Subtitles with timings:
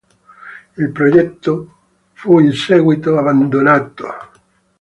[0.77, 1.75] Il progetto
[2.13, 4.07] fu in seguito abbandonato.